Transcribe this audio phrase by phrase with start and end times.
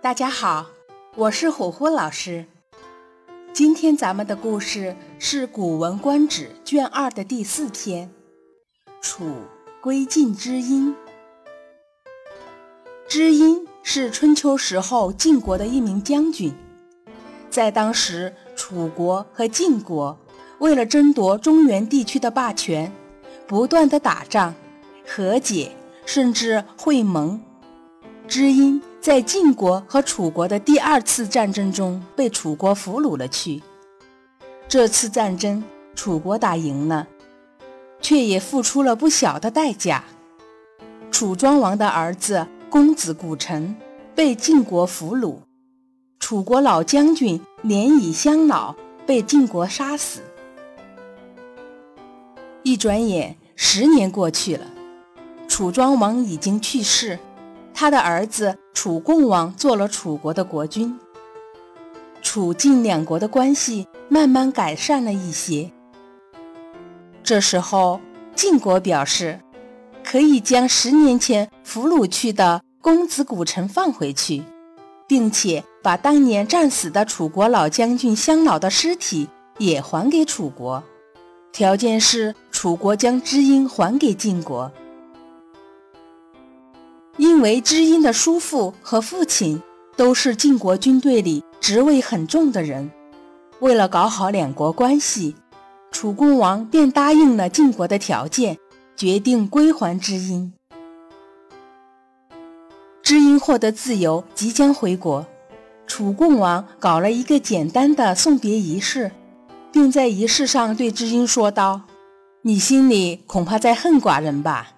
[0.00, 0.66] 大家好，
[1.16, 2.46] 我是虎虎老师。
[3.52, 8.08] 今天咱们的故事是《古文观止》卷二的第四篇
[9.00, 9.24] 《楚
[9.80, 10.94] 归晋之音》。
[13.08, 16.54] 知音是春秋时候晋国的一名将军，
[17.50, 20.16] 在当时，楚国和晋国
[20.60, 22.92] 为了争夺中原地区的霸权，
[23.48, 24.54] 不断的打仗、
[25.04, 25.72] 和解，
[26.06, 27.40] 甚至会盟。
[28.28, 28.80] 知音。
[29.00, 33.62] 在晋国和楚国的第二次战争中，被楚国俘虏了去。
[34.68, 35.62] 这次战争，
[35.94, 37.06] 楚国打赢了，
[38.00, 40.04] 却也付出了不小的代价。
[41.10, 43.74] 楚庄王的儿子公子谷臣
[44.14, 45.38] 被晋国俘虏，
[46.18, 48.74] 楚国老将军连以相老
[49.06, 50.20] 被晋国杀死。
[52.62, 54.66] 一转眼，十年过去了，
[55.48, 57.18] 楚庄王已经去世。
[57.72, 60.96] 他的儿子楚共王做了楚国的国君，
[62.22, 65.72] 楚晋两国的关系慢慢改善了一些。
[67.24, 68.00] 这时候，
[68.36, 69.40] 晋国表示
[70.04, 74.44] 可以将十年前俘虏去的公子谷臣放回去，
[75.08, 80.80] 并且把当年战死的楚国老将军乡老的尸体也还给楚国，
[81.50, 84.70] 条件是楚国将知音还给晋国。
[87.38, 89.62] 因为知音的叔父和父亲
[89.96, 92.90] 都是晋国军队里职位很重的人，
[93.60, 95.36] 为了搞好两国关系，
[95.92, 98.58] 楚共王便答应了晋国的条件，
[98.96, 100.52] 决定归还知音。
[103.04, 105.24] 知音获得自由，即将回国，
[105.86, 109.12] 楚共王搞了一个简单的送别仪式，
[109.70, 111.82] 并在仪式上对知音说道
[112.42, 114.72] ：“你心里恐怕在恨寡人吧？”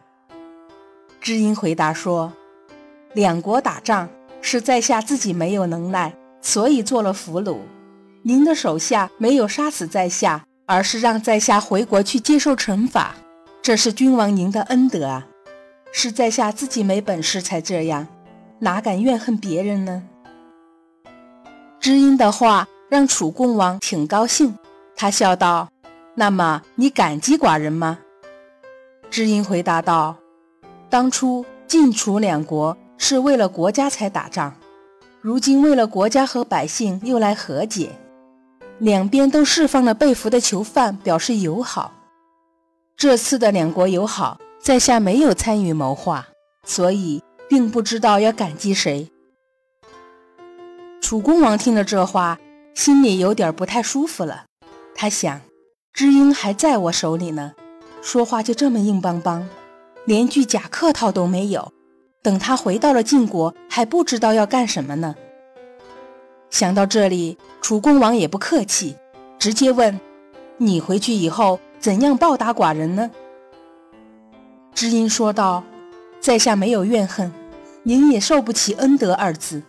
[1.23, 2.35] 知音回答说
[3.13, 4.09] ：“两国打仗
[4.41, 7.59] 是在下自己没有能耐，所以做了俘虏。
[8.23, 13.15] 您的手下没有杀死在下，而是让在下回国去接受惩罚，
[13.61, 15.27] 这是君王您的恩德啊！
[15.93, 18.07] 是在下自己没本事才这样，
[18.61, 20.05] 哪敢怨恨别人呢？”
[21.81, 24.55] 知音的话让楚共王挺高兴，
[24.95, 25.71] 他笑道
[26.15, 27.99] ：“那么你感激寡人吗？”
[29.11, 30.17] 知音回答道。
[30.89, 34.55] 当初晋楚两国是为了国家才打仗，
[35.23, 37.91] 如今为了国家和百姓又来和解，
[38.79, 41.95] 两边都释放了被俘的囚犯，表示友好。
[42.99, 46.29] 这次的两国友好，在下没有参与谋划，
[46.65, 49.11] 所以并不知道要感激谁。
[51.01, 52.39] 楚公王听了这话，
[52.75, 54.45] 心里有点不太舒服了。
[54.95, 55.41] 他想，
[55.95, 57.55] 知音还在我手里呢，
[58.03, 59.49] 说话就这么硬邦邦。
[60.05, 61.73] 连句假客套都没有，
[62.23, 65.15] 等他回到了晋国，还不知道要干什么呢。
[66.51, 68.97] 想到这里，楚共王也不客气，
[69.39, 69.99] 直接问
[70.59, 73.11] ：“你回去以后怎样报答寡人呢？”
[74.75, 75.65] 知音说道
[76.21, 77.33] ：“在下没有怨恨，
[77.85, 79.63] 您也受不起恩德二字，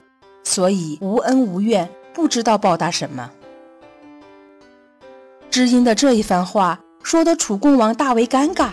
[0.43, 3.31] 所以无恩无怨，不知道报答什么。”
[5.49, 8.71] 知音的这一番话说得楚共王大为尴尬。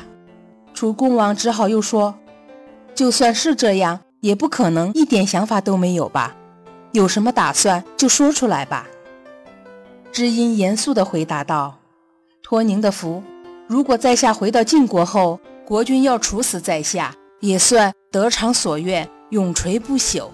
[0.74, 2.14] 楚共王只好又说
[2.98, 6.34] ：“就算是这样，也不可能一点想法都没有吧？
[6.90, 8.88] 有什么打算就说出来吧。”
[10.10, 11.78] 知音严肃地回答道
[12.42, 13.22] ：“托您的福，
[13.68, 20.24] 如果在下回到晋国后，国君要处死在下，也算得偿所愿，永垂不朽；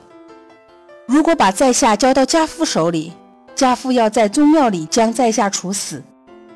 [1.07, 3.13] 如果把在下交到家父手里，
[3.55, 6.03] 家父要在宗庙里将在下处死，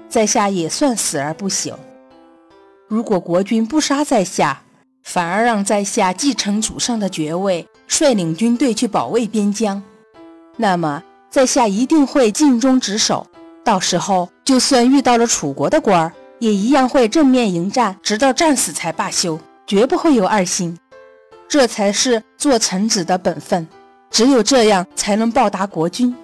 [0.09, 1.75] 在下也算死而不朽。”
[2.89, 4.63] 如果国君不杀在下，
[5.09, 9.83] 反而让在下继承祖上的爵位，率领军队去保卫边疆，
[10.59, 13.27] 那么在下一定会尽忠职守。
[13.65, 20.79] 到时候，就算遇到了楚国的官儿，也一样会正面迎战，直到战死才罢休，绝不会有二心。
[21.49, 23.67] 这才是做臣子的本分，
[24.11, 26.15] 只有这样才能报答国君。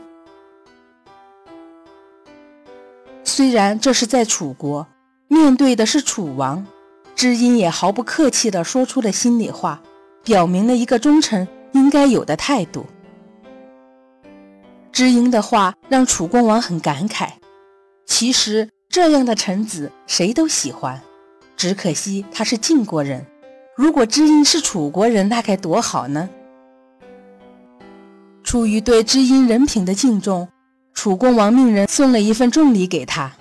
[3.24, 4.86] 虽然这是在楚国。
[5.26, 6.64] 面对的是楚王，
[7.14, 9.80] 知音也毫不客气地说出了心里话，
[10.24, 12.86] 表明了一个忠臣应该有的态度。
[14.92, 17.28] 知音的话让楚共王很感慨。
[18.06, 21.00] 其实这样的臣子谁都喜欢，
[21.56, 23.24] 只可惜他是晋国人。
[23.76, 26.28] 如果知音是楚国人，那该多好呢？
[28.42, 30.48] 出于对知音人品的敬重，
[30.92, 33.32] 楚共王命人送了一份重礼给他。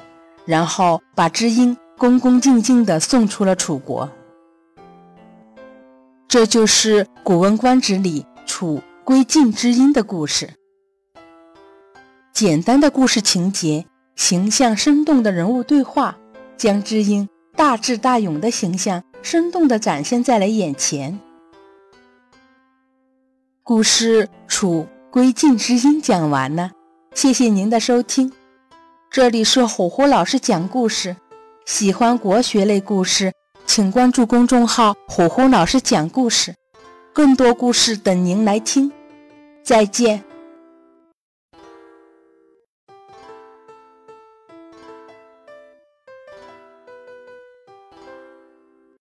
[0.45, 4.09] 然后把知音恭恭敬敬地送出了楚国。
[6.27, 10.49] 这就是《古文观止》里楚归晋知音的故事。
[12.33, 13.85] 简单的故事情节，
[14.17, 16.17] 形象生动的人物对话，
[16.57, 21.17] 将知音大智大勇的形象生动地展现在了眼前。
[23.63, 26.71] 故事《楚归晋知音》讲完了，
[27.15, 28.33] 谢谢您的收听。
[29.09, 31.15] 这里是虎虎老师讲故事，
[31.65, 33.33] 喜欢国学类故事，
[33.65, 36.53] 请关注公众号“虎虎老师讲故事”。
[37.13, 38.91] 更多故事等您来听，
[39.63, 40.23] 再见。